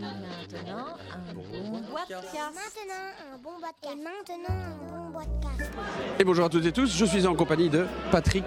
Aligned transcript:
Maintenant, 0.00 0.96
un 1.12 1.34
bon 1.34 1.80
bois 1.90 2.04
de 2.08 2.14
casse. 2.14 2.54
Maintenant, 2.54 3.34
un 3.34 3.38
bon 3.42 3.50
bois 3.58 3.68
de 3.68 3.86
casse. 3.86 3.92
Et 3.92 3.96
maintenant, 3.96 4.48
un 4.48 5.04
bon 5.04 5.10
bois 5.10 5.24
de 5.24 5.44
casse. 5.44 5.70
Et 6.18 6.24
bonjour 6.24 6.46
à 6.46 6.48
toutes 6.48 6.64
et 6.64 6.72
tous, 6.72 6.96
je 6.96 7.04
suis 7.04 7.26
en 7.26 7.34
compagnie 7.34 7.68
de 7.68 7.84
Patrick 8.10 8.44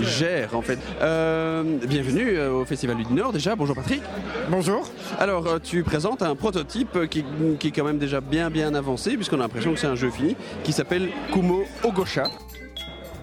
Gère 0.00 0.54
en 0.56 0.62
fait. 0.62 0.78
Euh, 1.00 1.78
bienvenue 1.86 2.38
euh, 2.38 2.52
au 2.52 2.64
Festival 2.64 2.96
du 2.96 3.12
Nord 3.12 3.32
déjà, 3.32 3.56
bonjour 3.56 3.74
Patrick. 3.74 4.02
Bonjour. 4.48 4.88
Alors 5.18 5.46
euh, 5.48 5.58
tu 5.58 5.82
présentes 5.82 6.22
un 6.22 6.36
prototype 6.36 7.08
qui, 7.08 7.24
qui 7.58 7.68
est 7.68 7.72
quand 7.72 7.84
même 7.84 7.98
déjà 7.98 8.20
bien 8.20 8.48
bien 8.48 8.72
avancé 8.74 9.16
puisqu'on 9.16 9.40
a 9.40 9.42
l'impression 9.42 9.72
que 9.74 9.80
c'est 9.80 9.88
un 9.88 9.96
jeu 9.96 10.10
fini 10.10 10.36
qui 10.62 10.72
s'appelle 10.72 11.10
Kumo 11.32 11.64
Ogosha. 11.82 12.24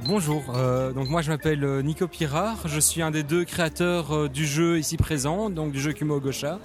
Bonjour, 0.05 0.43
euh, 0.55 0.93
donc 0.93 1.09
moi 1.09 1.21
je 1.21 1.29
m'appelle 1.29 1.63
euh, 1.63 1.81
Nico 1.81 2.07
Pirard, 2.07 2.57
je 2.65 2.79
suis 2.79 3.01
un 3.01 3.11
des 3.11 3.21
deux 3.21 3.43
créateurs 3.43 4.15
euh, 4.15 4.29
du 4.29 4.45
jeu 4.45 4.79
ici 4.79 4.95
présent, 4.95 5.49
donc 5.49 5.73
du 5.73 5.79
jeu 5.81 5.91
Kumo 5.91 6.21
Gosha, 6.21 6.57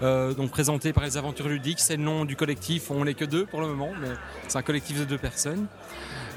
donc 0.00 0.50
présenté 0.50 0.92
par 0.94 1.04
les 1.04 1.16
Aventures 1.18 1.48
Ludiques, 1.48 1.80
c'est 1.80 1.96
le 1.96 2.02
nom 2.02 2.24
du 2.24 2.34
collectif, 2.34 2.90
on 2.90 3.04
n'est 3.04 3.14
que 3.14 3.26
deux 3.26 3.44
pour 3.44 3.60
le 3.60 3.66
moment, 3.66 3.90
mais 4.00 4.08
c'est 4.48 4.56
un 4.56 4.62
collectif 4.62 4.98
de 4.98 5.04
deux 5.04 5.18
personnes. 5.18 5.66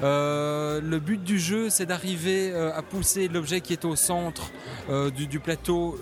Le 0.02 0.98
but 0.98 1.22
du 1.22 1.38
jeu 1.38 1.70
c'est 1.70 1.86
d'arriver 1.86 2.54
à 2.54 2.82
pousser 2.82 3.28
l'objet 3.28 3.60
qui 3.60 3.72
est 3.72 3.84
au 3.84 3.96
centre 3.96 4.50
du, 5.16 5.40
plateau 5.40 5.98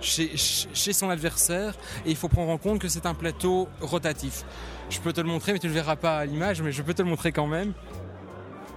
chez 0.00 0.92
son 0.92 1.10
adversaire 1.10 1.74
et 2.06 2.10
il 2.10 2.16
faut 2.16 2.28
prendre 2.28 2.50
en 2.50 2.58
compte 2.58 2.78
que 2.78 2.88
c'est 2.88 3.06
un 3.06 3.14
plateau 3.14 3.68
rotatif. 3.80 4.44
Je 4.90 5.00
peux 5.00 5.12
te 5.12 5.20
le 5.20 5.28
montrer 5.28 5.52
mais 5.52 5.58
tu 5.58 5.66
ne 5.66 5.72
le 5.72 5.78
verras 5.78 5.96
pas 5.96 6.18
à 6.18 6.24
l'image 6.24 6.62
mais 6.62 6.72
je 6.72 6.82
peux 6.82 6.94
te 6.94 7.02
le 7.02 7.08
montrer 7.08 7.32
quand 7.32 7.46
même. 7.46 7.72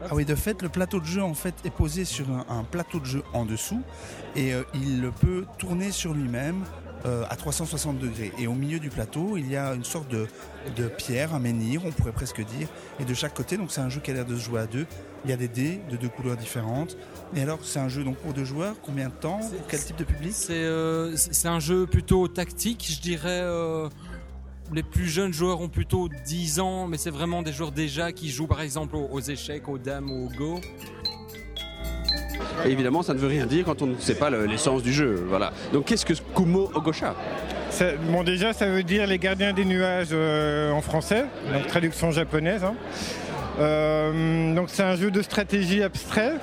Ah 0.10 0.16
oui, 0.16 0.26
de 0.26 0.36
fait, 0.36 0.62
le 0.62 0.70
plateau 0.70 1.00
de 1.00 1.06
jeu 1.06 1.24
en 1.24 1.34
fait 1.34 1.54
est 1.66 1.70
posé 1.70 2.06
sur 2.06 2.30
un, 2.30 2.46
un 2.50 2.64
plateau 2.64 3.00
de 3.00 3.06
jeu 3.06 3.24
en 3.34 3.46
dessous 3.46 3.82
et 4.36 4.54
euh, 4.54 4.64
il 4.74 5.10
peut 5.22 5.46
tourner 5.58 5.92
sur 5.92 6.14
lui-même 6.14 6.64
euh, 7.06 7.24
à 7.30 7.36
360 7.36 8.00
degrés. 8.00 8.32
Et 8.38 8.48
au 8.48 8.54
milieu 8.54 8.80
du 8.80 8.90
plateau, 8.90 9.36
il 9.38 9.50
y 9.50 9.56
a 9.58 9.74
une 9.74 9.84
sorte 9.84 10.10
de, 10.10 10.28
de 10.76 10.88
pierre, 10.88 11.34
un 11.34 11.40
menhir, 11.40 11.82
on 11.86 11.92
pourrait 11.92 12.12
presque 12.14 12.42
dire. 12.46 12.68
Et 13.00 13.06
de 13.06 13.14
chaque 13.14 13.34
côté, 13.34 13.58
donc 13.58 13.72
c'est 13.72 13.82
un 13.82 13.90
jeu 13.90 14.00
qui 14.02 14.12
a 14.12 14.14
l'air 14.14 14.26
de 14.26 14.36
se 14.36 14.42
jouer 14.42 14.62
à 14.62 14.68
deux. 14.68 14.86
Il 15.26 15.30
y 15.30 15.34
a 15.34 15.38
des 15.38 15.48
dés 15.50 15.80
de 15.90 15.96
deux 15.98 16.10
couleurs 16.10 16.38
différentes. 16.38 16.98
Et 17.36 17.42
alors, 17.42 17.60
c'est 17.64 17.80
un 17.80 17.90
jeu 17.90 18.04
donc 18.04 18.18
pour 18.18 18.34
deux 18.34 18.44
joueurs. 18.46 18.76
Combien 18.82 19.08
de 19.08 19.14
temps? 19.14 19.40
Pour 19.40 19.68
quel 19.68 19.84
type 19.84 19.96
de 19.98 20.04
public? 20.04 20.32
C'est 20.34 20.54
euh, 20.54 21.16
c'est- 21.16 21.48
un 21.48 21.60
jeu 21.60 21.86
plutôt 21.86 22.28
tactique, 22.28 22.86
je 22.90 23.02
dirais. 23.02 23.40
euh, 23.42 23.88
les 24.74 24.84
plus 24.84 25.08
jeunes 25.08 25.34
joueurs 25.34 25.62
ont 25.62 25.70
plutôt 25.70 26.10
10 26.26 26.60
ans, 26.60 26.88
mais 26.88 26.98
c'est 26.98 27.10
vraiment 27.12 27.42
des 27.42 27.54
joueurs 27.54 27.72
déjà 27.72 28.12
qui 28.12 28.30
jouent 28.30 28.48
par 28.48 28.62
exemple 28.62 28.96
aux, 28.96 29.08
aux 29.12 29.20
échecs, 29.22 29.68
aux 29.70 29.78
dames 29.78 30.10
ou 30.12 30.26
au 30.28 30.30
go. 30.38 30.60
Et 32.66 32.70
évidemment 32.72 33.04
ça 33.04 33.14
ne 33.14 33.20
veut 33.20 33.28
rien 33.28 33.46
dire 33.46 33.66
quand 33.66 33.82
on 33.82 33.88
ne 33.88 33.98
sait 33.98 34.16
pas 34.16 34.30
le- 34.30 34.46
l'essence 34.46 34.84
du 34.84 34.94
jeu. 34.94 35.26
Voilà. 35.28 35.52
Donc 35.72 35.86
qu'est-ce 35.86 36.06
que 36.06 36.14
Kumo 36.36 36.70
Ogosha 36.74 37.16
Ça- 37.70 37.96
bon, 38.12 38.24
déjà, 38.24 38.54
ça 38.54 38.68
veut 38.68 38.84
dire 38.84 39.08
les 39.08 39.18
gardiens 39.18 39.54
des 39.54 39.66
nuages 39.66 40.10
euh, 40.12 40.72
en 40.72 40.82
français, 40.82 41.26
donc 41.52 41.68
traduction 41.68 42.12
japonaise. 42.12 42.64
hein. 42.64 42.76
Euh, 43.60 44.54
donc, 44.56 44.70
c'est 44.70 44.84
un 44.84 44.96
jeu 44.96 45.12
de 45.12 45.22
stratégie 45.22 45.84
abstrait 45.84 46.34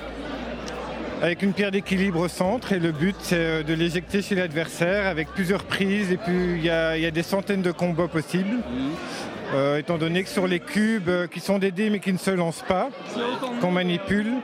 avec 1.22 1.42
une 1.42 1.52
pierre 1.52 1.70
d'équilibre 1.70 2.20
au 2.20 2.28
centre 2.28 2.72
et 2.72 2.78
le 2.78 2.92
but 2.92 3.16
c'est 3.20 3.36
euh, 3.36 3.62
de 3.62 3.74
l'éjecter 3.74 4.22
chez 4.22 4.34
l'adversaire 4.34 5.06
avec 5.06 5.28
plusieurs 5.28 5.64
prises 5.64 6.10
et 6.10 6.16
puis 6.16 6.54
il 6.56 6.64
y, 6.64 6.70
a 6.70 6.96
il 6.96 7.02
y 7.02 7.06
a 7.06 7.10
des 7.10 7.22
centaines 7.22 7.62
de 7.62 7.72
combos 7.72 8.08
possibles. 8.08 8.58
Euh, 9.52 9.78
étant 9.78 9.98
donné 9.98 10.22
que 10.22 10.28
sur 10.28 10.46
les 10.46 10.60
cubes 10.60 11.08
euh, 11.08 11.26
qui 11.26 11.40
sont 11.40 11.58
des 11.58 11.72
dés 11.72 11.90
mais 11.90 11.98
qui 11.98 12.12
ne 12.12 12.18
se 12.18 12.30
lancent 12.30 12.64
pas, 12.68 12.88
qu'on 13.60 13.72
manipule, 13.72 14.34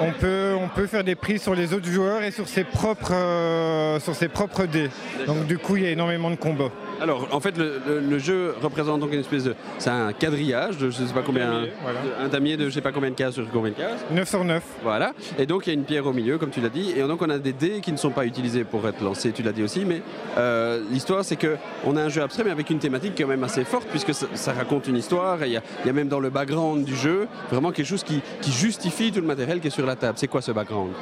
on 0.00 0.10
peut, 0.10 0.54
on 0.60 0.66
peut 0.66 0.88
faire 0.88 1.04
des 1.04 1.14
prises 1.14 1.42
sur 1.42 1.54
les 1.54 1.74
autres 1.74 1.86
joueurs 1.86 2.24
et 2.24 2.32
sur 2.32 2.48
ses 2.48 2.64
propres, 2.64 3.14
euh, 3.14 4.00
sur 4.00 4.16
ses 4.16 4.26
propres 4.26 4.64
dés. 4.66 4.90
Donc 5.28 5.46
du 5.46 5.58
coup 5.58 5.76
il 5.76 5.84
y 5.84 5.86
a 5.86 5.90
énormément 5.90 6.30
de 6.30 6.36
combos. 6.36 6.72
Alors 7.00 7.28
en 7.32 7.40
fait 7.40 7.56
le, 7.56 7.80
le- 7.86 8.00
le 8.00 8.18
jeu 8.18 8.54
représente 8.62 9.00
donc 9.00 9.12
une 9.12 9.20
espèce 9.20 9.44
de... 9.44 9.54
C'est 9.78 9.90
un 9.90 10.12
quadrillage 10.12 10.76
de 10.78 10.90
je 10.90 11.04
sais 11.04 11.12
pas 11.14 11.22
combien... 11.24 11.52
damier, 11.52 11.72
voilà. 11.82 12.00
de- 12.00 12.24
Un 12.24 12.28
damier 12.28 12.56
de 12.56 12.64
je 12.66 12.70
sais 12.70 12.80
pas 12.80 12.92
combien 12.92 13.10
de 13.10 13.14
cases 13.14 13.34
sur 13.34 13.48
combien 13.50 13.70
de 13.70 13.76
cases. 13.76 14.00
9 14.10 14.28
sur 14.28 14.44
9. 14.44 14.62
Voilà. 14.82 15.12
Et 15.38 15.46
donc 15.46 15.66
il 15.66 15.70
y 15.70 15.72
a 15.72 15.74
une 15.74 15.84
pierre 15.84 16.06
au 16.06 16.12
milieu, 16.12 16.38
comme 16.38 16.50
tu 16.50 16.60
l'as 16.60 16.68
dit. 16.68 16.92
Et 16.96 17.02
donc 17.02 17.22
on 17.22 17.30
a 17.30 17.38
des 17.38 17.52
dés 17.52 17.80
qui 17.80 17.92
ne 17.92 17.96
sont 17.96 18.10
pas 18.10 18.24
utilisés 18.26 18.64
pour 18.64 18.86
être 18.88 19.02
lancés, 19.02 19.32
tu 19.32 19.42
l'as 19.42 19.52
dit 19.52 19.62
aussi. 19.62 19.84
Mais 19.84 20.02
euh, 20.36 20.80
l'histoire, 20.90 21.24
c'est 21.24 21.36
que 21.36 21.56
on 21.84 21.96
a 21.96 22.02
un 22.02 22.08
jeu 22.08 22.22
abstrait, 22.22 22.44
mais 22.44 22.50
avec 22.50 22.70
une 22.70 22.78
thématique 22.78 23.12
quand 23.16 23.26
même 23.28 23.44
assez 23.44 23.64
forte, 23.64 23.86
puisque 23.88 24.14
ça, 24.14 24.26
ça 24.34 24.52
raconte 24.52 24.88
une 24.88 24.96
histoire. 24.96 25.42
Et 25.42 25.46
il 25.46 25.52
y, 25.52 25.56
a- 25.56 25.62
il 25.84 25.86
y 25.86 25.90
a 25.90 25.92
même 25.92 26.08
dans 26.08 26.20
le 26.20 26.30
background 26.30 26.84
du 26.84 26.96
jeu 26.96 27.28
vraiment 27.50 27.70
quelque 27.72 27.86
chose 27.86 28.02
qui, 28.04 28.20
qui 28.40 28.50
justifie 28.52 29.12
tout 29.12 29.20
le 29.20 29.26
matériel 29.26 29.60
qui 29.60 29.68
est 29.68 29.70
sur 29.70 29.86
la 29.86 29.96
table. 29.96 30.14
C'est 30.18 30.28
quoi 30.28 30.42
ce 30.42 30.52
background? 30.52 30.92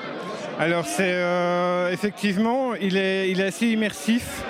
Alors 0.59 0.87
c'est 0.87 1.13
euh, 1.13 1.91
effectivement, 1.93 2.75
il 2.81 2.97
est, 2.97 3.31
il 3.31 3.41
est 3.41 3.45
assez 3.45 3.67
immersif. 3.67 4.43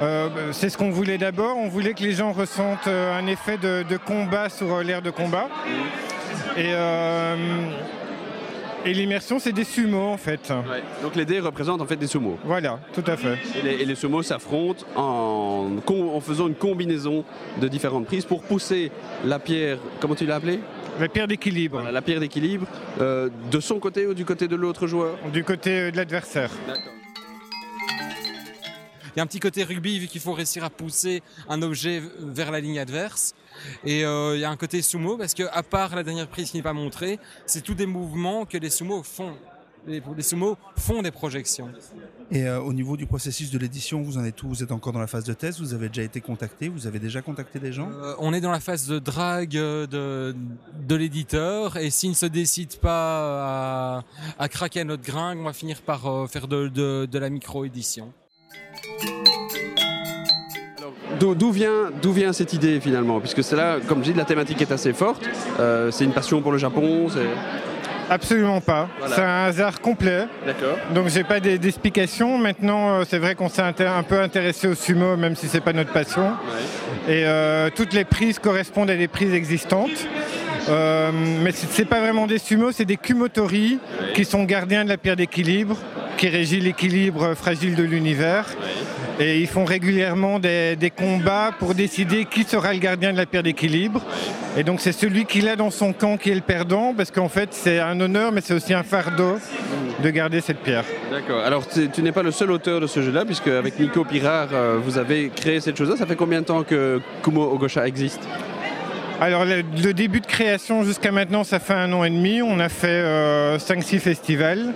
Euh, 0.00 0.28
c'est 0.52 0.68
ce 0.68 0.78
qu'on 0.78 0.90
voulait 0.90 1.18
d'abord. 1.18 1.56
On 1.56 1.68
voulait 1.68 1.94
que 1.94 2.02
les 2.02 2.12
gens 2.12 2.32
ressentent 2.32 2.86
euh, 2.88 3.18
un 3.18 3.26
effet 3.26 3.58
de, 3.58 3.84
de 3.88 3.96
combat 3.96 4.48
sur 4.48 4.72
euh, 4.72 4.82
l'air 4.82 5.02
de 5.02 5.10
combat. 5.10 5.48
Et, 6.56 6.66
euh, 6.70 7.36
et 8.84 8.92
l'immersion, 8.94 9.38
c'est 9.38 9.52
des 9.52 9.64
sumos 9.64 10.12
en 10.12 10.16
fait. 10.16 10.52
Donc 11.02 11.14
les 11.14 11.24
dés 11.24 11.40
représentent 11.40 11.80
en 11.80 11.86
fait 11.86 11.96
des 11.96 12.06
sumos. 12.08 12.36
Voilà, 12.44 12.80
tout 12.92 13.04
à 13.06 13.16
fait. 13.16 13.38
Et 13.58 13.62
les, 13.62 13.82
et 13.82 13.84
les 13.84 13.94
sumos 13.94 14.22
s'affrontent 14.22 14.84
en, 14.96 15.68
faisant 16.20 16.48
une 16.48 16.54
combinaison 16.54 17.24
de 17.60 17.68
différentes 17.68 18.06
prises 18.06 18.24
pour 18.24 18.42
pousser 18.42 18.90
la 19.24 19.38
pierre, 19.38 19.78
comment 20.00 20.14
tu 20.14 20.26
l'as 20.26 20.36
appelé? 20.36 20.58
La 21.00 21.08
pierre 21.08 21.26
d'équilibre 21.28 21.76
Voilà, 21.76 21.92
La 21.92 22.02
pierre 22.02 22.20
d'équilibre 22.20 22.66
euh, 23.00 23.30
de 23.50 23.60
son 23.60 23.78
côté 23.78 24.06
ou 24.06 24.14
du 24.14 24.24
côté 24.24 24.46
de 24.46 24.56
l'autre 24.56 24.86
joueur? 24.86 25.16
Du 25.32 25.42
côté 25.44 25.90
de 25.90 25.96
l'adversaire. 25.96 26.50
Il 26.66 27.01
y 29.18 29.20
a 29.20 29.22
un 29.22 29.26
petit 29.26 29.40
côté 29.40 29.64
rugby 29.64 29.98
vu 29.98 30.06
qu'il 30.06 30.20
faut 30.20 30.32
réussir 30.32 30.64
à 30.64 30.70
pousser 30.70 31.22
un 31.48 31.60
objet 31.62 32.02
vers 32.20 32.50
la 32.50 32.60
ligne 32.60 32.78
adverse. 32.78 33.34
Et 33.84 34.04
euh, 34.04 34.34
il 34.36 34.40
y 34.40 34.44
a 34.44 34.50
un 34.50 34.56
côté 34.56 34.80
sumo 34.82 35.16
parce 35.18 35.34
que 35.34 35.42
à 35.52 35.62
part 35.62 35.94
la 35.94 36.02
dernière 36.02 36.28
prise 36.28 36.50
qui 36.50 36.56
n'est 36.56 36.62
pas 36.62 36.72
montrée, 36.72 37.18
c'est 37.46 37.60
tous 37.62 37.74
des 37.74 37.86
mouvements 37.86 38.46
que 38.46 38.56
les 38.58 38.70
sumo 38.70 39.02
font. 39.02 39.34
Les, 39.84 40.00
les 40.16 40.22
sumo 40.22 40.56
font 40.76 41.02
des 41.02 41.10
projections. 41.10 41.68
Et 42.30 42.44
euh, 42.46 42.60
au 42.60 42.72
niveau 42.72 42.96
du 42.96 43.04
processus 43.06 43.50
de 43.50 43.58
l'édition, 43.58 44.00
vous 44.00 44.16
en 44.16 44.24
êtes 44.24 44.40
où? 44.44 44.48
Vous 44.48 44.62
êtes 44.62 44.70
encore 44.70 44.92
dans 44.92 45.00
la 45.00 45.08
phase 45.08 45.24
de 45.24 45.32
test? 45.34 45.58
Vous 45.58 45.74
avez 45.74 45.88
déjà 45.88 46.02
été 46.04 46.20
contacté? 46.20 46.68
Vous 46.68 46.86
avez 46.86 47.00
déjà 47.00 47.20
contacté 47.20 47.58
des 47.58 47.72
gens? 47.72 47.90
Euh, 47.90 48.14
on 48.20 48.32
est 48.32 48.40
dans 48.40 48.52
la 48.52 48.60
phase 48.60 48.86
de 48.86 49.00
drague 49.00 49.50
de, 49.50 50.36
de 50.86 50.94
l'éditeur 50.94 51.76
et 51.78 51.90
s'il 51.90 52.10
ne 52.10 52.14
se 52.14 52.26
décide 52.26 52.76
pas 52.76 53.98
à, 53.98 54.04
à 54.38 54.48
craquer 54.48 54.80
à 54.80 54.84
notre 54.84 55.02
gringue, 55.02 55.40
on 55.40 55.44
va 55.44 55.52
finir 55.52 55.82
par 55.82 56.30
faire 56.30 56.46
de, 56.46 56.68
de- 56.68 57.08
de 57.10 57.18
la 57.18 57.28
micro-édition. 57.28 58.12
D'où 61.20 61.52
vient, 61.52 61.90
vient 62.04 62.32
cette 62.32 62.52
idée 62.52 62.80
finalement? 62.80 63.20
Puisque 63.20 63.44
c'est 63.44 63.56
là, 63.56 63.76
comme 63.86 64.04
je 64.04 64.10
dis, 64.10 64.18
la 64.18 64.24
thématique 64.24 64.60
est 64.60 64.72
assez 64.72 64.92
forte. 64.92 65.22
Euh, 65.60 65.90
c'est 65.90 66.04
une 66.04 66.12
passion 66.12 66.42
pour 66.42 66.52
le 66.52 66.58
Japon. 66.58 67.06
Absolument 68.10 68.60
pas. 68.60 68.88
Voilà. 68.98 69.14
C'est 69.14 69.22
un 69.22 69.44
hasard 69.44 69.80
complet. 69.80 70.26
D'accord. 70.44 70.76
Donc 70.94 71.08
j'ai 71.08 71.24
pas 71.24 71.40
d'explication. 71.40 72.38
Maintenant, 72.38 72.90
euh, 72.90 73.04
c'est 73.08 73.18
vrai 73.18 73.34
qu'on 73.34 73.48
s'est 73.48 73.62
un 73.62 74.02
peu 74.02 74.20
intéressé 74.20 74.68
au 74.68 74.74
sumo, 74.74 75.16
même 75.16 75.36
si 75.36 75.48
c'est 75.48 75.60
pas 75.60 75.72
notre 75.72 75.92
passion. 75.92 76.32
Et 77.08 77.24
euh, 77.24 77.70
toutes 77.74 77.92
les 77.92 78.04
prises 78.04 78.38
correspondent 78.38 78.90
à 78.90 78.96
des 78.96 79.08
prises 79.08 79.32
existantes. 79.32 80.06
Euh, 80.68 81.10
mais 81.42 81.52
c'est 81.52 81.84
pas 81.84 82.00
vraiment 82.00 82.26
des 82.26 82.38
sumo, 82.38 82.70
c'est 82.70 82.84
des 82.84 82.96
kumotori 82.96 83.78
qui 84.14 84.24
sont 84.24 84.44
gardiens 84.44 84.84
de 84.84 84.90
la 84.90 84.96
pierre 84.96 85.16
d'équilibre, 85.16 85.76
qui 86.16 86.28
régit 86.28 86.60
l'équilibre 86.60 87.34
fragile 87.34 87.74
de 87.74 87.82
l'univers. 87.82 88.46
Et 89.20 89.40
ils 89.40 89.46
font 89.46 89.64
régulièrement 89.64 90.38
des, 90.38 90.92
combats 90.96 91.52
pour 91.58 91.74
décider 91.74 92.24
qui 92.24 92.44
sera 92.44 92.72
le 92.72 92.78
gardien 92.78 93.12
de 93.12 93.16
la 93.16 93.26
pierre 93.26 93.42
d'équilibre. 93.42 94.02
Et 94.56 94.64
donc 94.64 94.80
c'est 94.80 94.92
celui 94.92 95.24
qui 95.24 95.40
l'a 95.40 95.56
dans 95.56 95.70
son 95.70 95.92
camp 95.92 96.16
qui 96.16 96.30
est 96.30 96.34
le 96.34 96.40
perdant, 96.40 96.94
parce 96.94 97.10
qu'en 97.10 97.28
fait 97.28 97.48
c'est 97.52 97.80
un 97.80 97.98
honneur, 98.00 98.32
mais 98.32 98.40
c'est 98.40 98.54
aussi 98.54 98.74
un 98.74 98.82
fardeau 98.82 99.38
de 100.02 100.10
garder 100.10 100.40
cette 100.40 100.58
pierre. 100.58 100.84
D'accord. 101.10 101.40
Alors 101.44 101.66
tu, 101.66 101.88
tu 101.88 102.02
n'es 102.02 102.12
pas 102.12 102.22
le 102.22 102.30
seul 102.30 102.50
auteur 102.50 102.80
de 102.80 102.86
ce 102.86 103.02
jeu-là, 103.02 103.24
puisque 103.24 103.48
avec 103.48 103.78
Nico 103.78 104.04
Pirard, 104.04 104.48
euh, 104.52 104.78
vous 104.82 104.98
avez 104.98 105.30
créé 105.34 105.60
cette 105.60 105.76
chose-là. 105.76 105.96
Ça 105.96 106.06
fait 106.06 106.16
combien 106.16 106.40
de 106.40 106.46
temps 106.46 106.62
que 106.62 107.00
Kumo 107.22 107.42
Ogosha 107.52 107.86
existe? 107.86 108.20
Alors 109.22 109.44
le, 109.44 109.62
le 109.84 109.94
début 109.94 110.20
de 110.20 110.26
création 110.26 110.82
jusqu'à 110.82 111.12
maintenant, 111.12 111.44
ça 111.44 111.60
fait 111.60 111.74
un 111.74 111.92
an 111.92 112.02
et 112.02 112.10
demi. 112.10 112.42
On 112.42 112.58
a 112.58 112.68
fait 112.68 113.02
5-6 113.58 114.00
festivals. 114.00 114.72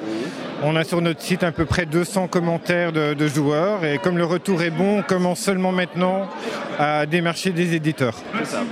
On 0.63 0.75
a 0.75 0.85
sur 0.85 1.03
notre 1.03 1.21
site 1.21 1.43
à 1.43 1.53
peu 1.53 1.67
près 1.67 1.85
200 1.85 2.29
commentaires 2.29 2.91
de, 2.91 3.13
de 3.13 3.27
joueurs. 3.29 3.85
Et 3.85 3.99
comme 3.99 4.17
le 4.17 4.25
retour 4.25 4.63
est 4.63 4.71
bon, 4.71 5.01
on 5.01 5.03
commence 5.03 5.41
seulement 5.41 5.71
maintenant 5.73 6.29
à 6.79 7.05
démarcher 7.07 7.51
des 7.51 7.75
éditeurs. 7.75 8.15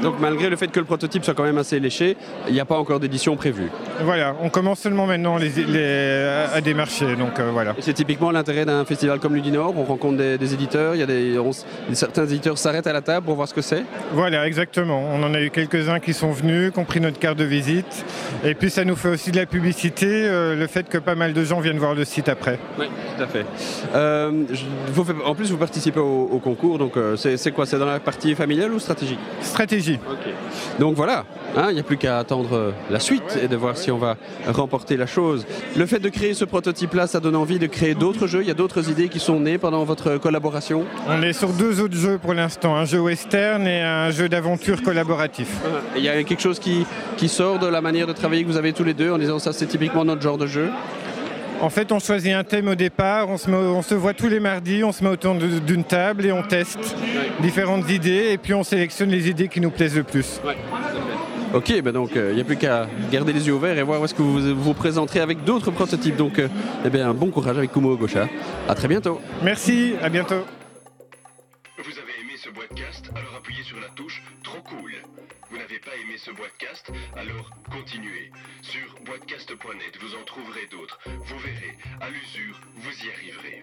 Donc 0.02 0.14
malgré 0.18 0.48
le 0.48 0.56
fait 0.56 0.68
que 0.68 0.78
le 0.80 0.86
prototype 0.86 1.24
soit 1.24 1.34
quand 1.34 1.42
même 1.42 1.58
assez 1.58 1.78
léché, 1.80 2.16
il 2.48 2.54
n'y 2.54 2.60
a 2.60 2.64
pas 2.64 2.78
encore 2.78 3.00
d'édition 3.00 3.36
prévue. 3.36 3.70
Voilà, 4.00 4.34
on 4.42 4.48
commence 4.50 4.78
seulement 4.80 5.06
maintenant 5.06 5.36
les, 5.36 5.50
les- 5.50 6.46
à 6.54 6.60
démarcher. 6.62 7.16
Donc 7.16 7.38
euh, 7.38 7.50
voilà. 7.52 7.74
C'est 7.80 7.92
typiquement 7.94 8.30
l'intérêt 8.30 8.64
d'un 8.64 8.84
festival 8.86 9.18
comme 9.18 9.34
Ludinor. 9.34 9.74
On 9.76 9.84
rencontre 9.84 10.16
des, 10.18 10.38
des 10.38 10.54
éditeurs. 10.54 10.94
Il 10.94 11.00
y 11.00 11.02
a 11.02 11.06
des, 11.06 11.38
on 11.38 11.50
certains 11.92 12.24
éditeurs 12.24 12.56
s'arrêtent 12.58 12.86
à 12.86 12.92
la 12.94 13.02
table 13.02 13.26
pour 13.26 13.34
voir 13.34 13.48
ce 13.48 13.54
que 13.54 13.62
c'est. 13.62 13.82
Voilà, 14.12 14.46
exactement. 14.46 15.04
On 15.12 15.22
en 15.22 15.34
a 15.34 15.40
eu 15.40 15.50
quelques 15.50 15.63
quelques-uns 15.66 16.00
qui 16.00 16.12
sont 16.12 16.30
venus, 16.30 16.72
qui 16.72 16.78
ont 16.78 16.84
pris 16.84 17.00
notre 17.00 17.18
carte 17.18 17.38
de 17.38 17.44
visite. 17.44 18.04
Et 18.44 18.54
puis 18.54 18.70
ça 18.70 18.84
nous 18.84 18.96
fait 18.96 19.08
aussi 19.08 19.30
de 19.30 19.36
la 19.36 19.46
publicité, 19.46 20.06
euh, 20.08 20.54
le 20.56 20.66
fait 20.66 20.88
que 20.88 20.98
pas 20.98 21.14
mal 21.14 21.32
de 21.32 21.44
gens 21.44 21.60
viennent 21.60 21.78
voir 21.78 21.94
le 21.94 22.04
site 22.04 22.28
après. 22.28 22.58
Oui, 22.78 22.86
tout 23.16 23.22
à 23.22 23.26
fait. 23.26 23.46
Euh, 23.94 24.44
vous 24.92 25.04
en 25.24 25.34
plus, 25.34 25.50
vous 25.50 25.56
participez 25.56 26.00
au, 26.00 26.28
au 26.30 26.38
concours, 26.38 26.78
donc 26.78 26.96
euh, 26.96 27.16
c'est 27.16 27.52
quoi 27.52 27.66
C'est 27.66 27.78
dans 27.78 27.86
la 27.86 28.00
partie 28.00 28.34
familiale 28.34 28.72
ou 28.72 28.78
stratégique? 28.78 29.18
Stratégie. 29.40 29.98
Donc 30.78 30.96
voilà, 30.96 31.24
hein, 31.56 31.66
il 31.70 31.74
n'y 31.74 31.80
a 31.80 31.84
plus 31.84 31.96
qu'à 31.96 32.18
attendre 32.18 32.72
la 32.90 33.00
suite 33.00 33.38
et 33.42 33.48
de 33.48 33.56
voir 33.56 33.76
si 33.76 33.90
on 33.90 33.98
va 33.98 34.16
remporter 34.46 34.96
la 34.96 35.06
chose. 35.06 35.46
Le 35.76 35.86
fait 35.86 35.98
de 35.98 36.08
créer 36.08 36.34
ce 36.34 36.44
prototype-là, 36.44 37.06
ça 37.06 37.20
donne 37.20 37.36
envie 37.36 37.58
de 37.58 37.66
créer 37.66 37.94
d'autres 37.94 38.26
jeux? 38.26 38.42
Il 38.42 38.48
y 38.48 38.50
a 38.50 38.54
d'autres 38.54 38.90
idées 38.90 39.08
qui 39.08 39.20
sont 39.20 39.40
nées 39.40 39.58
pendant 39.58 39.84
votre 39.84 40.18
collaboration? 40.18 40.84
On 41.08 41.22
est 41.22 41.32
sur 41.32 41.50
deux 41.50 41.80
autres 41.80 41.96
jeux 41.96 42.18
pour 42.18 42.34
l'instant, 42.34 42.76
un 42.76 42.84
jeu 42.84 43.00
western 43.00 43.66
et 43.66 43.80
un 43.80 44.10
jeu 44.10 44.28
d'aventure 44.28 44.82
collaboratif. 44.82 45.43
Il 45.96 46.02
y 46.02 46.08
a 46.08 46.22
quelque 46.24 46.40
chose 46.42 46.58
qui, 46.58 46.86
qui 47.16 47.28
sort 47.28 47.58
de 47.58 47.66
la 47.66 47.80
manière 47.80 48.06
de 48.06 48.12
travailler 48.12 48.42
que 48.42 48.48
vous 48.48 48.56
avez 48.56 48.72
tous 48.72 48.84
les 48.84 48.94
deux 48.94 49.10
en 49.10 49.18
disant 49.18 49.38
ça 49.38 49.52
c'est 49.52 49.66
typiquement 49.66 50.04
notre 50.04 50.22
genre 50.22 50.38
de 50.38 50.46
jeu. 50.46 50.70
En 51.60 51.70
fait, 51.70 51.92
on 51.92 52.00
choisit 52.00 52.32
un 52.34 52.42
thème 52.44 52.68
au 52.68 52.74
départ, 52.74 53.28
on 53.30 53.38
se, 53.38 53.48
met- 53.48 53.56
on 53.56 53.80
se 53.80 53.94
voit 53.94 54.12
tous 54.12 54.28
les 54.28 54.40
mardis, 54.40 54.82
on 54.84 54.92
se 54.92 55.02
met 55.04 55.10
autour 55.10 55.34
d'une 55.36 55.84
table 55.84 56.26
et 56.26 56.32
on 56.32 56.42
teste 56.42 56.96
différentes 57.40 57.88
idées 57.90 58.30
et 58.32 58.38
puis 58.38 58.52
on 58.54 58.64
sélectionne 58.64 59.08
les 59.08 59.28
idées 59.30 59.48
qui 59.48 59.60
nous 59.60 59.70
plaisent 59.70 59.96
le 59.96 60.02
plus. 60.02 60.40
Ok, 61.54 61.72
ben 61.82 61.92
donc 61.92 62.10
il 62.16 62.34
n'y 62.34 62.40
a 62.40 62.44
plus 62.44 62.56
qu'à 62.56 62.88
garder 63.12 63.32
les 63.32 63.46
yeux 63.46 63.54
ouverts 63.54 63.78
et 63.78 63.82
voir 63.84 64.00
où 64.00 64.04
est-ce 64.04 64.14
que 64.14 64.22
vous 64.22 64.54
vous 64.60 64.74
présenterez 64.74 65.20
avec 65.20 65.44
d'autres 65.44 65.70
prototypes. 65.70 66.16
Donc 66.16 66.42
eh 66.84 66.90
bien, 66.90 67.14
bon 67.14 67.30
courage 67.30 67.56
avec 67.56 67.72
Kumo 67.72 67.96
Gosha. 67.96 68.26
À 68.68 68.74
très 68.74 68.88
bientôt. 68.88 69.20
Merci, 69.42 69.94
à 70.02 70.08
bientôt. 70.08 70.42
Vous 71.78 71.92
avez 71.92 72.14
aimé 72.20 72.32
ce 72.36 72.48
podcast? 72.50 73.08
Alors 73.14 73.34
appuyez 73.38 73.62
sur 73.62 73.76
la 73.80 73.86
touche 73.94 74.22
Trop 74.42 74.58
cool. 74.62 74.92
Vous 75.50 75.58
n'avez 75.58 75.78
pas 75.78 75.94
aimé 75.96 76.16
ce 76.18 76.30
podcast 76.30 76.90
Alors 77.16 77.50
continuez. 77.70 78.30
Sur 78.62 78.94
boitcast.net, 79.02 79.98
vous 80.00 80.14
en 80.16 80.24
trouverez 80.24 80.66
d'autres. 80.66 80.98
Vous 81.06 81.38
verrez, 81.38 81.76
à 82.00 82.10
l'usure, 82.10 82.60
vous 82.76 83.04
y 83.04 83.10
arriverez. 83.10 83.62